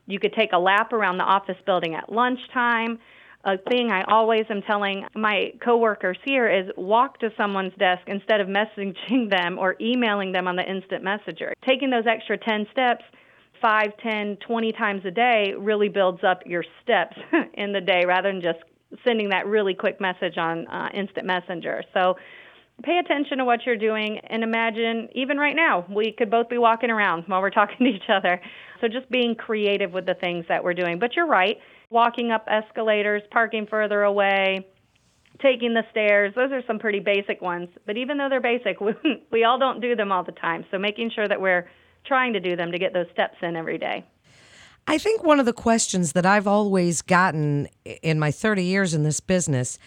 You 0.08 0.20
could 0.20 0.34
take 0.34 0.52
a 0.52 0.58
lap 0.58 0.92
around 0.92 1.18
the 1.18 1.24
office 1.24 1.58
building 1.66 1.96
at 1.96 2.12
lunchtime 2.12 3.00
a 3.48 3.58
thing 3.70 3.92
I 3.92 4.04
always 4.04 4.46
am 4.50 4.62
telling 4.62 5.06
my 5.16 5.54
coworkers 5.64 6.18
here 6.26 6.50
is 6.50 6.70
walk 6.76 7.20
to 7.22 7.30
someone's 7.38 7.74
desk 7.80 8.02
instead 8.08 8.42
of 8.42 8.48
messaging 8.48 9.30
them 9.36 9.58
or 9.58 9.76
emailing 9.80 10.34
them 10.34 10.48
on 10.48 10.58
the 10.58 10.70
instant 10.70 11.04
messenger. 11.04 11.54
Taking 11.66 11.90
those 11.90 12.06
extra 12.06 12.38
10 12.38 12.68
steps 12.72 13.04
five, 13.62 13.88
ten, 14.04 14.38
twenty 14.46 14.72
times 14.72 15.02
a 15.06 15.10
day 15.10 15.54
really 15.58 15.90
builds 15.90 16.24
up 16.24 16.44
your 16.46 16.64
steps 16.84 17.18
in 17.56 17.74
the 17.74 17.82
day 17.82 18.04
rather 18.06 18.32
than 18.32 18.42
just 18.42 18.60
sending 19.04 19.30
that 19.30 19.48
really 19.48 19.74
quick 19.74 20.00
message 20.00 20.38
on 20.38 20.68
uh, 20.68 20.90
instant 20.94 21.26
messenger. 21.26 21.84
So 21.94 22.18
pay 22.84 23.00
attention 23.00 23.40
to 23.40 23.46
what 23.46 23.66
you're 23.66 23.78
doing 23.78 24.20
and 24.30 24.44
imagine 24.44 25.10
even 25.14 25.38
right 25.38 25.56
now 25.56 25.86
we 25.90 26.14
could 26.16 26.30
both 26.30 26.50
be 26.50 26.60
walking 26.60 26.92
around 26.92 27.24
while 27.26 27.42
we're 27.42 27.50
talking 27.50 27.78
to 27.80 27.86
each 27.86 28.10
other. 28.14 28.40
So 28.80 28.88
just 28.88 29.10
being 29.10 29.34
creative 29.34 29.92
with 29.92 30.06
the 30.06 30.14
things 30.14 30.46
that 30.50 30.64
we're 30.64 30.76
doing. 30.76 31.00
But 31.00 31.16
you're 31.16 31.26
right 31.26 31.58
walking 31.90 32.32
up 32.32 32.46
escalators, 32.48 33.22
parking 33.32 33.68
further 33.68 34.04
away, 34.04 34.68
taking 35.42 35.74
the 35.74 35.84
stairs. 35.92 36.34
Those 36.36 36.52
are 36.52 36.62
some 36.68 36.80
pretty 36.80 37.00
basic 37.00 37.42
ones. 37.42 37.70
But 37.86 37.98
even 37.98 38.18
though 38.18 38.28
they're 38.30 38.42
basic, 38.42 38.82
we, 38.82 38.94
we 39.32 39.44
all 39.44 39.60
don't 39.60 39.82
do 39.82 39.96
them 39.96 40.12
all 40.12 40.24
the 40.24 40.32
time. 40.32 40.66
So 40.72 40.78
making 40.78 41.12
sure 41.16 41.28
that 41.28 41.40
we're 41.40 41.70
trying 42.06 42.34
to 42.34 42.40
do 42.40 42.56
them 42.56 42.72
to 42.72 42.80
get 42.80 42.94
those 42.94 43.08
steps 43.12 43.38
in 43.42 43.56
every 43.56 43.78
day. 43.78 44.06
I 44.90 44.98
think 44.98 45.24
one 45.24 45.40
of 45.40 45.46
the 45.46 45.54
questions 45.54 46.14
that 46.14 46.26
I've 46.26 46.48
always 46.48 47.02
gotten 47.02 47.68
in 48.02 48.20
my 48.20 48.32
30 48.32 48.64
years 48.64 48.94
in 48.94 49.04
this 49.04 49.20
business 49.20 49.78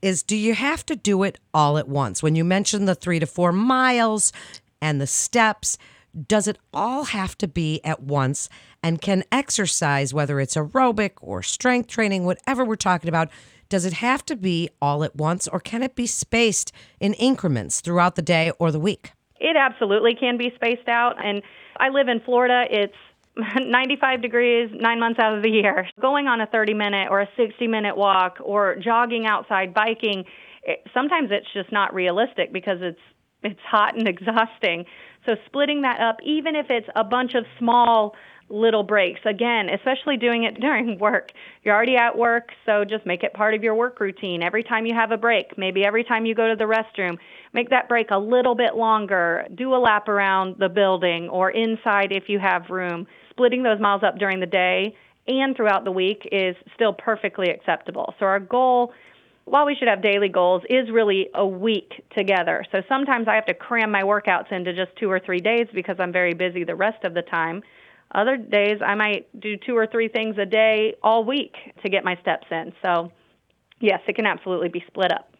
is 0.00 0.22
do 0.22 0.36
you 0.36 0.54
have 0.54 0.86
to 0.86 0.94
do 0.94 1.24
it 1.24 1.38
all 1.52 1.76
at 1.76 1.88
once? 1.88 2.22
When 2.22 2.36
you 2.36 2.44
mention 2.44 2.84
the 2.84 2.94
three 2.94 3.18
to 3.18 3.26
four 3.26 3.52
miles 3.52 4.32
and 4.80 5.00
the 5.00 5.06
steps, 5.08 5.76
does 6.14 6.46
it 6.46 6.58
all 6.72 7.04
have 7.04 7.36
to 7.38 7.48
be 7.48 7.80
at 7.84 8.02
once? 8.02 8.48
And 8.82 9.00
can 9.00 9.24
exercise, 9.32 10.14
whether 10.14 10.40
it's 10.40 10.54
aerobic 10.54 11.12
or 11.20 11.42
strength 11.42 11.88
training, 11.88 12.24
whatever 12.24 12.64
we're 12.64 12.76
talking 12.76 13.08
about, 13.08 13.30
does 13.68 13.84
it 13.84 13.94
have 13.94 14.24
to 14.26 14.36
be 14.36 14.68
all 14.80 15.02
at 15.04 15.16
once 15.16 15.48
or 15.48 15.58
can 15.58 15.82
it 15.82 15.94
be 15.94 16.06
spaced 16.06 16.72
in 17.00 17.14
increments 17.14 17.80
throughout 17.80 18.14
the 18.14 18.22
day 18.22 18.52
or 18.58 18.70
the 18.70 18.78
week? 18.78 19.12
It 19.40 19.56
absolutely 19.56 20.14
can 20.14 20.36
be 20.36 20.52
spaced 20.54 20.88
out. 20.88 21.16
And 21.22 21.42
I 21.78 21.88
live 21.88 22.08
in 22.08 22.20
Florida. 22.20 22.64
It's 22.70 22.94
95 23.36 24.22
degrees 24.22 24.70
nine 24.72 25.00
months 25.00 25.18
out 25.18 25.36
of 25.36 25.42
the 25.42 25.50
year. 25.50 25.88
Going 26.00 26.28
on 26.28 26.40
a 26.40 26.46
30 26.46 26.74
minute 26.74 27.08
or 27.10 27.20
a 27.20 27.28
60 27.36 27.66
minute 27.66 27.96
walk 27.96 28.38
or 28.40 28.76
jogging 28.76 29.26
outside, 29.26 29.74
biking, 29.74 30.24
it, 30.62 30.86
sometimes 30.94 31.30
it's 31.30 31.52
just 31.52 31.72
not 31.72 31.92
realistic 31.92 32.52
because 32.52 32.78
it's 32.80 33.00
it's 33.44 33.60
hot 33.60 33.96
and 33.96 34.08
exhausting. 34.14 34.84
So 35.26 35.36
splitting 35.46 35.82
that 35.82 36.00
up, 36.00 36.16
even 36.22 36.54
if 36.56 36.66
it's 36.68 36.88
a 36.94 37.04
bunch 37.04 37.34
of 37.34 37.44
small 37.58 38.14
little 38.50 38.82
breaks, 38.82 39.20
again, 39.24 39.68
especially 39.70 40.16
doing 40.16 40.44
it 40.44 40.60
during 40.60 40.98
work. 40.98 41.30
You're 41.62 41.74
already 41.74 41.96
at 41.96 42.16
work, 42.16 42.50
so 42.66 42.84
just 42.84 43.06
make 43.06 43.22
it 43.22 43.32
part 43.32 43.54
of 43.54 43.62
your 43.62 43.74
work 43.74 44.00
routine. 44.00 44.42
Every 44.42 44.62
time 44.62 44.86
you 44.86 44.94
have 44.94 45.12
a 45.12 45.16
break, 45.16 45.56
maybe 45.56 45.84
every 45.84 46.04
time 46.04 46.26
you 46.26 46.34
go 46.34 46.48
to 46.48 46.56
the 46.56 46.64
restroom, 46.64 47.16
make 47.52 47.70
that 47.70 47.88
break 47.88 48.10
a 48.10 48.18
little 48.18 48.54
bit 48.54 48.76
longer. 48.76 49.46
Do 49.54 49.74
a 49.74 49.78
lap 49.78 50.08
around 50.08 50.56
the 50.58 50.68
building 50.68 51.28
or 51.30 51.50
inside 51.50 52.12
if 52.12 52.24
you 52.28 52.38
have 52.38 52.68
room. 52.70 53.06
Splitting 53.30 53.62
those 53.62 53.80
miles 53.80 54.02
up 54.02 54.18
during 54.18 54.40
the 54.40 54.46
day 54.46 54.94
and 55.26 55.56
throughout 55.56 55.84
the 55.84 55.90
week 55.90 56.28
is 56.30 56.54
still 56.74 56.92
perfectly 56.92 57.48
acceptable. 57.48 58.14
So 58.18 58.26
our 58.26 58.40
goal 58.40 58.92
while 59.44 59.66
we 59.66 59.74
should 59.74 59.88
have 59.88 60.02
daily 60.02 60.28
goals, 60.28 60.62
is 60.70 60.90
really 60.90 61.28
a 61.34 61.46
week 61.46 62.04
together. 62.16 62.64
So 62.72 62.82
sometimes 62.88 63.28
I 63.28 63.34
have 63.34 63.46
to 63.46 63.54
cram 63.54 63.90
my 63.90 64.02
workouts 64.02 64.50
into 64.52 64.72
just 64.72 64.96
two 64.96 65.10
or 65.10 65.20
three 65.20 65.40
days 65.40 65.66
because 65.74 65.96
I'm 65.98 66.12
very 66.12 66.34
busy 66.34 66.64
the 66.64 66.74
rest 66.74 67.04
of 67.04 67.14
the 67.14 67.22
time. 67.22 67.62
Other 68.14 68.36
days 68.36 68.78
I 68.84 68.94
might 68.94 69.28
do 69.40 69.56
two 69.56 69.76
or 69.76 69.86
three 69.86 70.08
things 70.08 70.36
a 70.38 70.46
day 70.46 70.94
all 71.02 71.24
week 71.24 71.54
to 71.82 71.88
get 71.88 72.04
my 72.04 72.16
steps 72.22 72.46
in. 72.50 72.72
So 72.82 73.10
Yes, 73.84 74.00
it 74.06 74.16
can 74.16 74.26
absolutely 74.26 74.68
be 74.68 74.82
split 74.86 75.12
up. 75.12 75.33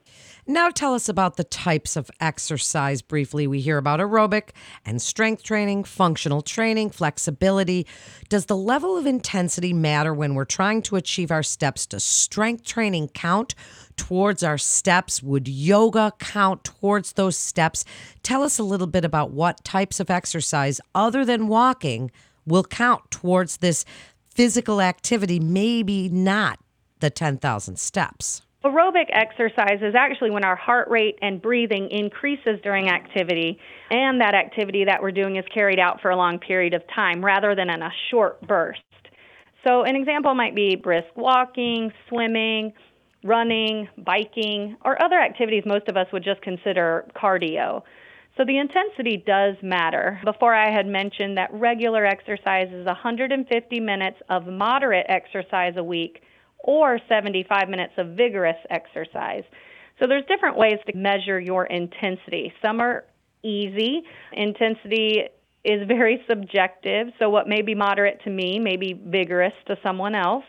Now, 0.47 0.68
tell 0.68 0.92
us 0.92 1.09
about 1.09 1.37
the 1.37 1.44
types 1.44 1.97
of 1.97 2.11
exercise 2.21 3.00
briefly. 3.00 3.47
We 3.47 3.61
hear 3.61 3.78
about 3.78 4.00
aerobic 4.00 4.50
and 4.85 5.00
strength 5.00 5.42
training, 5.42 5.85
functional 5.85 6.42
training, 6.42 6.90
flexibility. 6.90 7.87
Does 8.28 8.44
the 8.44 8.56
level 8.56 8.99
of 8.99 9.06
intensity 9.06 9.73
matter 9.73 10.12
when 10.12 10.35
we're 10.35 10.44
trying 10.44 10.83
to 10.83 10.97
achieve 10.97 11.30
our 11.30 11.42
steps? 11.42 11.87
Does 11.87 12.04
strength 12.04 12.64
training 12.64 13.09
count 13.09 13.54
towards 13.97 14.42
our 14.42 14.59
steps? 14.59 15.23
Would 15.23 15.49
yoga 15.49 16.12
count 16.18 16.64
towards 16.64 17.14
those 17.14 17.38
steps? 17.38 17.87
Tell 18.23 18.42
us 18.42 18.59
a 18.59 18.64
little 18.64 18.87
bit 18.87 19.04
about 19.04 19.30
what 19.30 19.64
types 19.64 19.99
of 19.99 20.11
exercise, 20.11 20.78
other 20.94 21.25
than 21.25 21.49
walking, 21.49 22.11
will 22.44 22.64
count 22.64 23.11
towards 23.11 23.56
this 23.59 23.87
physical 24.28 24.83
activity, 24.83 25.40
maybe 25.40 26.11
not 26.11 26.59
the 27.00 27.09
10,000 27.09 27.78
steps. 27.78 28.42
Aerobic 28.64 29.11
exercise 29.12 29.83
is 29.83 29.94
actually 29.94 30.30
when 30.30 30.42
our 30.42 30.56
heart 30.56 30.88
rate 30.88 31.18
and 31.21 31.42
breathing 31.42 31.90
increases 31.90 32.59
during 32.62 32.88
activity, 32.88 33.59
and 33.90 34.23
that 34.23 34.35
activity 34.35 34.87
that 34.87 35.02
we're 35.02 35.12
doing 35.12 35.37
is 35.37 35.44
carried 35.52 35.78
out 35.78 36.00
for 36.00 36.11
a 36.11 36.16
long 36.16 36.38
period 36.38 36.73
of 36.73 36.83
time 36.94 37.23
rather 37.23 37.54
than 37.54 37.68
in 37.68 37.83
a 37.83 37.90
short 38.11 38.40
burst. 38.49 38.80
So, 39.66 39.83
an 39.83 39.97
example 39.97 40.35
might 40.35 40.54
be 40.54 40.76
brisk 40.76 41.09
walking, 41.14 41.92
swimming, 42.09 42.73
running, 43.23 43.87
biking, 43.99 44.78
or 44.83 45.02
other 45.02 45.18
activities 45.18 45.64
most 45.66 45.88
of 45.88 45.99
us 45.99 46.06
would 46.11 46.25
just 46.25 46.40
consider 46.40 47.04
cardio. 47.14 47.83
So, 48.38 48.47
the 48.47 48.56
intensity 48.56 49.23
does 49.26 49.56
matter. 49.62 50.21
Before, 50.25 50.54
I 50.54 50.71
had 50.71 50.87
mentioned 50.87 51.37
that 51.37 51.52
regular 51.52 52.06
exercise 52.06 52.68
is 52.73 52.87
150 52.87 53.80
minutes 53.80 54.16
of 54.30 54.47
moderate 54.47 55.04
exercise 55.11 55.75
a 55.76 55.85
week 55.85 56.23
or 56.64 56.99
75 57.09 57.68
minutes 57.68 57.92
of 57.99 58.16
vigorous 58.16 58.56
exercise. 58.71 59.44
So 60.00 60.06
there's 60.09 60.25
different 60.26 60.56
ways 60.56 60.78
to 60.87 60.97
measure 60.97 61.38
your 61.38 61.66
intensity. 61.66 62.52
Some 62.61 62.80
are 62.80 63.04
easy. 63.42 64.02
Intensity 64.33 65.25
is 65.64 65.87
very 65.87 66.25
subjective. 66.28 67.09
So 67.18 67.28
what 67.28 67.47
may 67.47 67.62
be 67.62 67.75
moderate 67.75 68.21
to 68.25 68.30
me 68.30 68.59
may 68.59 68.76
be 68.76 68.94
vigorous 68.94 69.52
to 69.66 69.76
someone 69.83 70.14
else. 70.14 70.44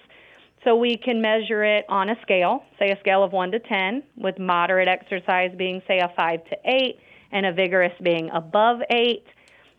So 0.63 0.75
we 0.75 0.97
can 0.97 1.21
measure 1.21 1.63
it 1.63 1.85
on 1.89 2.09
a 2.09 2.15
scale, 2.23 2.63
say 2.79 2.89
a 2.89 2.99
scale 2.99 3.23
of 3.23 3.33
1 3.33 3.51
to 3.51 3.59
10, 3.59 4.01
with 4.17 4.39
moderate 4.39 4.87
exercise 4.87 5.51
being, 5.55 5.81
say, 5.87 5.99
a 5.99 6.11
5 6.15 6.43
to 6.45 6.57
8, 6.65 6.99
and 7.31 7.45
a 7.45 7.53
vigorous 7.53 7.93
being 8.01 8.31
above 8.33 8.79
8. 8.89 9.23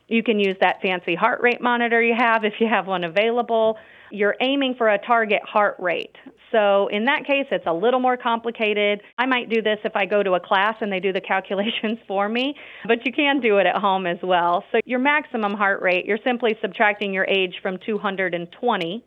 You 0.06 0.22
can 0.22 0.38
use 0.38 0.56
that 0.60 0.80
fancy 0.82 1.16
heart 1.16 1.40
rate 1.42 1.60
monitor 1.60 2.00
you 2.00 2.14
have 2.16 2.44
if 2.44 2.54
you 2.60 2.68
have 2.68 2.86
one 2.86 3.02
available 3.02 3.76
you're 4.10 4.36
aiming 4.40 4.74
for 4.76 4.88
a 4.88 4.98
target 4.98 5.42
heart 5.42 5.76
rate. 5.78 6.16
So 6.52 6.88
in 6.88 7.04
that 7.06 7.26
case, 7.26 7.46
it's 7.50 7.66
a 7.66 7.72
little 7.72 8.00
more 8.00 8.16
complicated. 8.16 9.02
I 9.18 9.26
might 9.26 9.50
do 9.50 9.62
this 9.62 9.78
if 9.84 9.96
I 9.96 10.06
go 10.06 10.22
to 10.22 10.34
a 10.34 10.40
class 10.40 10.76
and 10.80 10.92
they 10.92 11.00
do 11.00 11.12
the 11.12 11.20
calculations 11.26 11.98
for 12.06 12.28
me, 12.28 12.54
but 12.86 13.04
you 13.04 13.12
can 13.12 13.40
do 13.40 13.58
it 13.58 13.66
at 13.66 13.76
home 13.76 14.06
as 14.06 14.18
well. 14.22 14.64
So 14.72 14.80
your 14.84 14.98
maximum 14.98 15.54
heart 15.54 15.82
rate, 15.82 16.06
you're 16.06 16.18
simply 16.24 16.56
subtracting 16.60 17.12
your 17.12 17.26
age 17.26 17.56
from 17.62 17.78
220, 17.84 19.04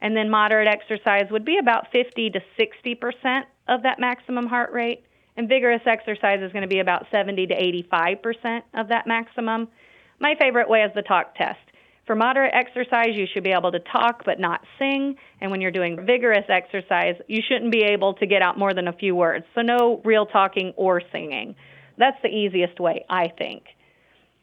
and 0.00 0.16
then 0.16 0.30
moderate 0.30 0.68
exercise 0.68 1.24
would 1.30 1.44
be 1.44 1.58
about 1.58 1.86
50 1.92 2.30
to 2.30 2.40
60 2.56 2.94
percent 2.96 3.46
of 3.68 3.82
that 3.82 3.98
maximum 3.98 4.46
heart 4.46 4.72
rate, 4.72 5.02
and 5.36 5.48
vigorous 5.48 5.82
exercise 5.86 6.40
is 6.40 6.52
going 6.52 6.62
to 6.62 6.68
be 6.68 6.80
about 6.80 7.06
70 7.10 7.46
to 7.48 7.54
85 7.54 8.22
percent 8.22 8.64
of 8.74 8.88
that 8.88 9.06
maximum. 9.06 9.68
My 10.20 10.34
favorite 10.38 10.68
way 10.68 10.80
is 10.82 10.92
the 10.94 11.02
talk 11.02 11.34
test. 11.34 11.58
For 12.06 12.14
moderate 12.14 12.54
exercise, 12.54 13.14
you 13.14 13.26
should 13.32 13.42
be 13.42 13.50
able 13.50 13.72
to 13.72 13.80
talk 13.80 14.24
but 14.24 14.38
not 14.38 14.60
sing. 14.78 15.16
And 15.40 15.50
when 15.50 15.60
you're 15.60 15.72
doing 15.72 16.06
vigorous 16.06 16.44
exercise, 16.48 17.16
you 17.26 17.42
shouldn't 17.46 17.72
be 17.72 17.82
able 17.82 18.14
to 18.14 18.26
get 18.26 18.42
out 18.42 18.56
more 18.56 18.72
than 18.72 18.86
a 18.86 18.92
few 18.92 19.16
words. 19.16 19.44
So, 19.54 19.62
no 19.62 20.00
real 20.04 20.24
talking 20.24 20.72
or 20.76 21.02
singing. 21.10 21.56
That's 21.98 22.16
the 22.22 22.28
easiest 22.28 22.78
way, 22.78 23.04
I 23.10 23.28
think. 23.36 23.64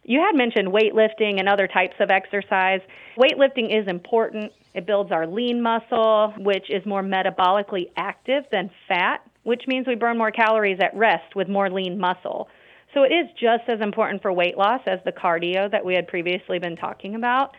You 0.03 0.19
had 0.19 0.35
mentioned 0.35 0.67
weightlifting 0.67 1.39
and 1.39 1.47
other 1.47 1.67
types 1.67 1.95
of 2.01 2.09
exercise. 2.11 2.81
Weightlifting 3.17 3.73
is 3.81 3.87
important. 3.87 4.51
It 4.73 4.85
builds 4.85 5.13
our 5.13 5.25
lean 5.25 5.61
muscle, 5.61 6.33
which 6.37 6.69
is 6.69 6.85
more 6.85 7.01
metabolically 7.01 7.91
active 7.95 8.43
than 8.51 8.69
fat, 8.89 9.21
which 9.43 9.63
means 9.67 9.87
we 9.87 9.95
burn 9.95 10.17
more 10.17 10.31
calories 10.31 10.79
at 10.81 10.93
rest 10.95 11.35
with 11.35 11.47
more 11.47 11.69
lean 11.69 11.97
muscle. 11.97 12.49
So 12.93 13.03
it 13.03 13.11
is 13.11 13.27
just 13.39 13.63
as 13.67 13.81
important 13.81 14.21
for 14.21 14.31
weight 14.31 14.57
loss 14.57 14.81
as 14.85 14.99
the 15.03 15.11
cardio 15.11 15.69
that 15.71 15.83
we 15.83 15.95
had 15.95 16.07
previously 16.07 16.59
been 16.59 16.75
talking 16.75 17.15
about. 17.15 17.55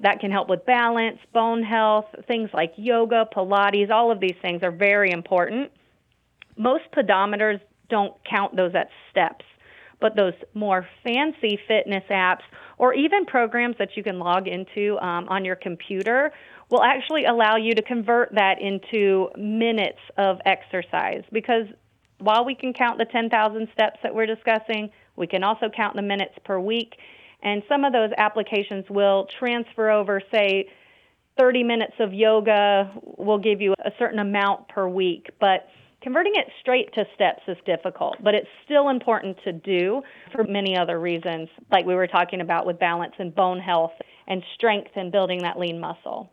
That 0.00 0.20
can 0.20 0.30
help 0.30 0.48
with 0.48 0.66
balance, 0.66 1.18
bone 1.32 1.62
health, 1.62 2.06
things 2.26 2.50
like 2.52 2.72
yoga, 2.76 3.28
Pilates, 3.34 3.90
all 3.90 4.10
of 4.10 4.20
these 4.20 4.34
things 4.42 4.62
are 4.62 4.72
very 4.72 5.10
important. 5.10 5.70
Most 6.56 6.84
pedometers 6.94 7.60
don't 7.88 8.14
count 8.28 8.56
those 8.56 8.72
as 8.74 8.86
steps, 9.10 9.44
but 10.00 10.16
those 10.16 10.34
more 10.52 10.86
fancy 11.04 11.58
fitness 11.68 12.04
apps 12.10 12.42
or 12.76 12.92
even 12.92 13.24
programs 13.24 13.76
that 13.78 13.96
you 13.96 14.02
can 14.02 14.18
log 14.18 14.48
into 14.48 14.98
um, 14.98 15.28
on 15.28 15.44
your 15.44 15.56
computer 15.56 16.32
will 16.70 16.82
actually 16.82 17.24
allow 17.24 17.56
you 17.56 17.74
to 17.74 17.82
convert 17.82 18.34
that 18.34 18.60
into 18.60 19.28
minutes 19.36 20.00
of 20.16 20.38
exercise 20.44 21.22
because 21.30 21.66
while 22.24 22.44
we 22.44 22.54
can 22.54 22.72
count 22.72 22.98
the 22.98 23.04
10,000 23.04 23.68
steps 23.72 23.98
that 24.02 24.14
we're 24.14 24.26
discussing, 24.26 24.90
we 25.16 25.26
can 25.26 25.44
also 25.44 25.68
count 25.68 25.94
the 25.94 26.02
minutes 26.02 26.34
per 26.44 26.58
week. 26.58 26.96
And 27.42 27.62
some 27.68 27.84
of 27.84 27.92
those 27.92 28.10
applications 28.16 28.86
will 28.88 29.28
transfer 29.38 29.90
over, 29.90 30.22
say, 30.32 30.70
30 31.38 31.64
minutes 31.64 31.92
of 32.00 32.14
yoga 32.14 32.90
will 33.18 33.38
give 33.38 33.60
you 33.60 33.74
a 33.84 33.90
certain 33.98 34.18
amount 34.18 34.68
per 34.68 34.88
week. 34.88 35.28
But 35.38 35.68
converting 36.00 36.32
it 36.36 36.46
straight 36.60 36.94
to 36.94 37.04
steps 37.14 37.42
is 37.46 37.58
difficult, 37.66 38.16
but 38.22 38.34
it's 38.34 38.48
still 38.64 38.88
important 38.88 39.36
to 39.44 39.52
do 39.52 40.02
for 40.32 40.44
many 40.44 40.78
other 40.78 40.98
reasons, 40.98 41.50
like 41.70 41.84
we 41.84 41.94
were 41.94 42.06
talking 42.06 42.40
about 42.40 42.64
with 42.64 42.78
balance 42.78 43.14
and 43.18 43.34
bone 43.34 43.58
health 43.58 43.92
and 44.26 44.42
strength 44.54 44.92
and 44.96 45.12
building 45.12 45.42
that 45.42 45.58
lean 45.58 45.78
muscle. 45.78 46.30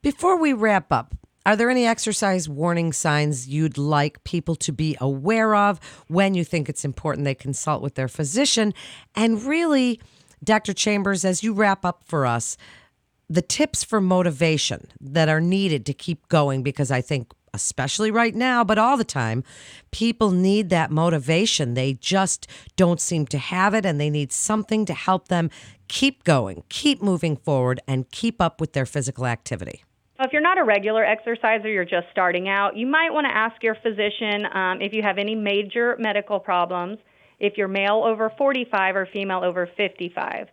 Before 0.00 0.38
we 0.38 0.54
wrap 0.54 0.90
up, 0.90 1.14
are 1.46 1.56
there 1.56 1.70
any 1.70 1.86
exercise 1.86 2.48
warning 2.48 2.92
signs 2.92 3.48
you'd 3.48 3.78
like 3.78 4.22
people 4.24 4.54
to 4.56 4.72
be 4.72 4.96
aware 5.00 5.54
of 5.54 5.80
when 6.08 6.34
you 6.34 6.44
think 6.44 6.68
it's 6.68 6.84
important 6.84 7.24
they 7.24 7.34
consult 7.34 7.82
with 7.82 7.94
their 7.94 8.08
physician? 8.08 8.74
And 9.14 9.42
really, 9.42 10.00
Dr. 10.44 10.74
Chambers, 10.74 11.24
as 11.24 11.42
you 11.42 11.52
wrap 11.52 11.84
up 11.84 12.02
for 12.04 12.26
us, 12.26 12.56
the 13.28 13.42
tips 13.42 13.84
for 13.84 14.00
motivation 14.00 14.88
that 15.00 15.28
are 15.28 15.40
needed 15.40 15.86
to 15.86 15.94
keep 15.94 16.28
going, 16.28 16.62
because 16.62 16.90
I 16.90 17.00
think, 17.00 17.32
especially 17.54 18.10
right 18.10 18.34
now, 18.34 18.64
but 18.64 18.76
all 18.76 18.96
the 18.96 19.04
time, 19.04 19.44
people 19.92 20.30
need 20.30 20.68
that 20.70 20.90
motivation. 20.90 21.74
They 21.74 21.94
just 21.94 22.48
don't 22.76 23.00
seem 23.00 23.26
to 23.28 23.38
have 23.38 23.72
it, 23.72 23.86
and 23.86 24.00
they 24.00 24.10
need 24.10 24.32
something 24.32 24.84
to 24.86 24.94
help 24.94 25.28
them 25.28 25.48
keep 25.88 26.24
going, 26.24 26.64
keep 26.68 27.02
moving 27.02 27.36
forward, 27.36 27.80
and 27.86 28.10
keep 28.10 28.40
up 28.42 28.60
with 28.60 28.72
their 28.72 28.86
physical 28.86 29.26
activity. 29.26 29.84
If 30.22 30.34
you're 30.34 30.42
not 30.42 30.58
a 30.58 30.64
regular 30.64 31.02
exerciser, 31.02 31.70
you're 31.70 31.86
just 31.86 32.06
starting 32.10 32.46
out, 32.46 32.76
you 32.76 32.86
might 32.86 33.10
want 33.10 33.24
to 33.26 33.34
ask 33.34 33.62
your 33.62 33.74
physician 33.76 34.44
um, 34.52 34.82
if 34.82 34.92
you 34.92 35.00
have 35.02 35.16
any 35.16 35.34
major 35.34 35.96
medical 35.98 36.38
problems, 36.38 36.98
if 37.38 37.56
you're 37.56 37.68
male 37.68 38.02
over 38.04 38.30
45 38.36 38.96
or 38.96 39.06
female 39.06 39.42
over 39.42 39.66
55. 39.78 40.48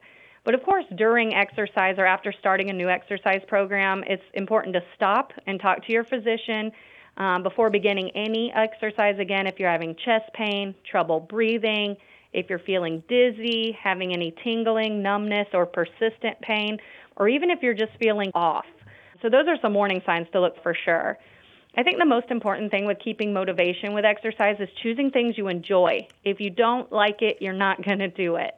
But 0.45 0.53
of 0.53 0.63
course, 0.63 0.85
during 0.95 1.33
exercise 1.33 1.95
or 1.97 2.05
after 2.05 2.31
starting 2.39 2.69
a 2.69 2.73
new 2.73 2.87
exercise 2.87 3.41
program, 3.45 4.05
it's 4.07 4.23
important 4.35 4.73
to 4.75 4.81
stop 4.95 5.33
and 5.47 5.59
talk 5.59 5.85
to 5.85 5.91
your 5.91 6.05
physician 6.05 6.71
um, 7.17 7.43
before 7.43 7.69
beginning 7.69 8.11
any 8.15 8.53
exercise 8.55 9.19
again 9.19 9.47
if 9.47 9.59
you're 9.59 9.69
having 9.69 9.97
chest 9.97 10.31
pain, 10.33 10.75
trouble 10.89 11.19
breathing, 11.19 11.97
if 12.31 12.49
you're 12.49 12.59
feeling 12.59 13.03
dizzy, 13.09 13.77
having 13.77 14.13
any 14.13 14.33
tingling, 14.45 15.03
numbness, 15.03 15.49
or 15.51 15.65
persistent 15.65 16.39
pain, 16.41 16.77
or 17.17 17.27
even 17.27 17.49
if 17.49 17.61
you're 17.61 17.73
just 17.73 17.91
feeling 17.99 18.31
off. 18.33 18.63
So 19.21 19.29
those 19.29 19.47
are 19.47 19.57
some 19.61 19.73
warning 19.73 20.01
signs 20.05 20.27
to 20.33 20.41
look 20.41 20.61
for 20.61 20.75
sure. 20.85 21.17
I 21.75 21.83
think 21.83 21.99
the 21.99 22.05
most 22.05 22.31
important 22.31 22.71
thing 22.71 22.85
with 22.85 22.97
keeping 23.03 23.33
motivation 23.33 23.93
with 23.93 24.03
exercise 24.03 24.55
is 24.59 24.69
choosing 24.81 25.11
things 25.11 25.37
you 25.37 25.47
enjoy. 25.47 26.07
If 26.23 26.39
you 26.39 26.49
don't 26.49 26.91
like 26.91 27.21
it, 27.21 27.37
you're 27.39 27.53
not 27.53 27.83
going 27.83 27.99
to 27.99 28.07
do 28.07 28.37
it. 28.37 28.55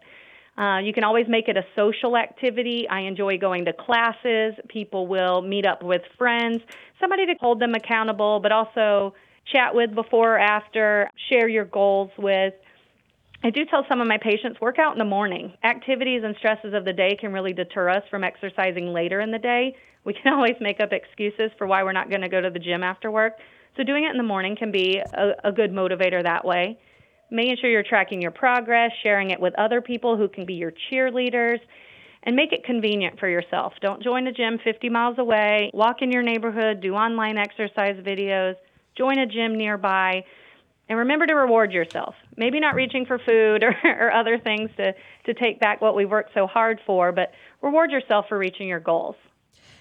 Uh, 0.57 0.79
you 0.79 0.93
can 0.93 1.03
always 1.03 1.25
make 1.27 1.47
it 1.47 1.55
a 1.55 1.63
social 1.75 2.17
activity. 2.17 2.87
I 2.89 3.01
enjoy 3.01 3.37
going 3.37 3.65
to 3.65 3.73
classes. 3.73 4.55
People 4.67 5.07
will 5.07 5.41
meet 5.41 5.65
up 5.65 5.83
with 5.83 6.01
friends, 6.17 6.61
somebody 6.99 7.25
to 7.25 7.35
hold 7.39 7.61
them 7.61 7.75
accountable, 7.75 8.39
but 8.41 8.51
also 8.51 9.13
chat 9.51 9.73
with 9.73 9.95
before 9.95 10.35
or 10.35 10.39
after, 10.39 11.09
share 11.29 11.47
your 11.47 11.65
goals 11.65 12.11
with. 12.17 12.53
I 13.41 13.51
do 13.51 13.63
tell 13.65 13.85
some 13.87 14.01
of 14.01 14.07
my 14.07 14.17
patients 14.17 14.59
work 14.59 14.79
out 14.79 14.91
in 14.91 14.99
the 14.99 15.05
morning. 15.05 15.53
Activities 15.63 16.23
and 16.25 16.35
stresses 16.39 16.73
of 16.73 16.83
the 16.83 16.91
day 16.91 17.15
can 17.19 17.31
really 17.31 17.53
deter 17.53 17.89
us 17.89 18.03
from 18.09 18.23
exercising 18.23 18.87
later 18.87 19.21
in 19.21 19.31
the 19.31 19.39
day. 19.39 19.75
We 20.03 20.13
can 20.13 20.33
always 20.35 20.55
make 20.59 20.81
up 20.81 20.91
excuses 20.91 21.51
for 21.57 21.65
why 21.65 21.83
we're 21.83 21.93
not 21.93 22.09
going 22.09 22.21
to 22.21 22.29
go 22.29 22.41
to 22.41 22.49
the 22.49 22.59
gym 22.59 22.83
after 22.83 23.09
work. 23.09 23.33
So 23.77 23.83
doing 23.83 24.03
it 24.03 24.11
in 24.11 24.17
the 24.17 24.23
morning 24.23 24.57
can 24.57 24.71
be 24.71 24.97
a, 25.13 25.31
a 25.45 25.51
good 25.53 25.71
motivator 25.71 26.21
that 26.21 26.43
way. 26.43 26.77
Making 27.31 27.57
sure 27.61 27.69
you're 27.69 27.83
tracking 27.83 28.21
your 28.21 28.31
progress, 28.31 28.91
sharing 29.03 29.29
it 29.29 29.39
with 29.39 29.53
other 29.57 29.81
people 29.81 30.17
who 30.17 30.27
can 30.27 30.45
be 30.45 30.55
your 30.55 30.73
cheerleaders, 30.91 31.59
and 32.23 32.35
make 32.35 32.51
it 32.51 32.65
convenient 32.65 33.19
for 33.19 33.29
yourself. 33.29 33.71
Don't 33.81 34.03
join 34.03 34.27
a 34.27 34.33
gym 34.33 34.59
50 34.61 34.89
miles 34.89 35.17
away. 35.17 35.71
Walk 35.73 36.01
in 36.01 36.11
your 36.11 36.23
neighborhood, 36.23 36.81
do 36.81 36.95
online 36.95 37.37
exercise 37.37 37.95
videos. 38.03 38.55
join 38.97 39.17
a 39.19 39.25
gym 39.25 39.55
nearby. 39.55 40.25
And 40.89 40.97
remember 40.97 41.27
to 41.27 41.35
reward 41.35 41.71
yourself. 41.71 42.15
Maybe 42.35 42.59
not 42.59 42.73
reaching 42.73 43.05
for 43.05 43.19
food 43.19 43.63
or, 43.63 43.75
or 43.83 44.11
other 44.11 44.39
things 44.39 44.71
to, 44.77 44.93
to 45.27 45.33
take 45.35 45.59
back 45.59 45.81
what 45.81 45.95
we've 45.95 46.09
worked 46.09 46.31
so 46.33 46.47
hard 46.47 46.79
for, 46.85 47.11
but 47.11 47.31
reward 47.61 47.91
yourself 47.91 48.25
for 48.27 48.37
reaching 48.37 48.67
your 48.67 48.79
goals. 48.79 49.15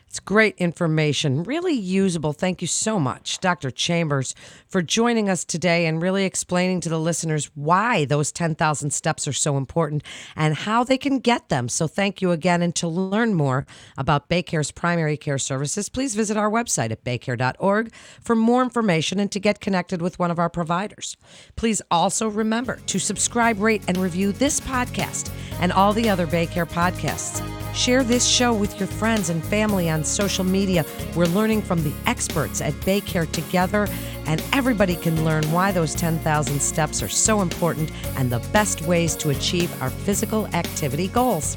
It's 0.09 0.21
great 0.21 0.57
information, 0.57 1.43
really 1.43 1.75
usable. 1.75 2.33
Thank 2.33 2.63
you 2.63 2.67
so 2.67 2.99
much, 2.99 3.41
Dr. 3.41 3.71
Chambers, 3.71 4.35
for 4.67 4.81
joining 4.81 5.29
us 5.29 5.45
today 5.45 5.85
and 5.85 6.01
really 6.01 6.25
explaining 6.25 6.81
to 6.81 6.89
the 6.89 6.99
listeners 6.99 7.51
why 7.55 8.07
those 8.07 8.33
10,000 8.33 8.91
steps 8.91 9.29
are 9.29 9.35
so 9.35 9.59
important 9.59 10.03
and 10.35 10.55
how 10.55 10.83
they 10.83 10.97
can 10.97 11.19
get 11.19 11.51
them. 11.51 11.69
So, 11.69 11.87
thank 11.87 12.23
you 12.23 12.31
again. 12.31 12.63
And 12.63 12.75
to 12.77 12.89
learn 12.89 13.35
more 13.35 13.67
about 13.99 14.31
Baycare's 14.31 14.71
primary 14.71 15.19
care 15.19 15.39
services, 15.39 15.91
please 15.91 16.15
visit 16.15 16.39
our 16.39 16.51
website 16.51 16.91
at 16.91 17.05
baycare.org 17.05 17.93
for 18.21 18.35
more 18.35 18.63
information 18.63 19.21
and 19.21 19.31
to 19.31 19.39
get 19.39 19.61
connected 19.61 20.01
with 20.01 20.19
one 20.19 20.31
of 20.31 20.39
our 20.39 20.49
providers. 20.49 21.19
Please 21.55 21.83
also 21.91 22.29
remember 22.29 22.77
to 22.87 22.99
subscribe, 22.99 23.61
rate, 23.61 23.83
and 23.87 23.99
review 23.99 24.33
this 24.33 24.59
podcast 24.61 25.31
and 25.61 25.71
all 25.71 25.93
the 25.93 26.09
other 26.09 26.27
Baycare 26.27 26.69
podcasts. 26.69 27.68
Share 27.79 28.03
this 28.03 28.27
show 28.27 28.53
with 28.53 28.77
your 28.81 28.89
friends 28.89 29.31
and 29.31 29.43
family 29.45 29.89
on 29.89 30.03
social 30.03 30.43
media. 30.43 30.85
We're 31.15 31.27
learning 31.27 31.63
from 31.63 31.85
the 31.85 31.93
experts 32.07 32.61
at 32.61 32.73
Baycare 32.81 33.31
together, 33.31 33.87
and 34.27 34.43
everybody 34.53 34.97
can 34.97 35.25
learn 35.25 35.45
why 35.53 35.71
those 35.71 35.95
10,000 35.95 36.61
steps 36.61 37.05
are 37.05 37.09
so 37.09 37.41
important 37.41 37.93
and 38.17 38.33
the 38.33 38.41
best 38.53 38.83
ways 38.83 39.15
to 39.19 39.31
achieve 39.31 39.71
our 39.81 39.91
physical 39.91 40.49
activity 40.49 41.07
goals. 41.07 41.55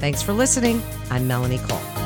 Thanks 0.00 0.22
for 0.22 0.32
listening. 0.32 0.82
I'm 1.08 1.28
Melanie 1.28 1.58
Cole. 1.58 1.99